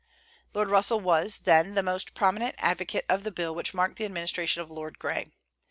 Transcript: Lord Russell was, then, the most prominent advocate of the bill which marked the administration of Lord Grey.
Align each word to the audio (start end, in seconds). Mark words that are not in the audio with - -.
Lord 0.55 0.67
Russell 0.69 0.99
was, 0.99 1.41
then, 1.41 1.75
the 1.75 1.83
most 1.83 2.15
prominent 2.15 2.55
advocate 2.57 3.05
of 3.07 3.23
the 3.23 3.29
bill 3.31 3.53
which 3.53 3.75
marked 3.75 3.97
the 3.97 4.05
administration 4.05 4.63
of 4.63 4.71
Lord 4.71 4.97
Grey. 4.97 5.29